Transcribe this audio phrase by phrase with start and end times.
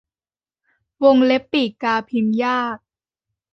[1.03, 2.77] วงเล็บปีกกาพิมพ์ยาก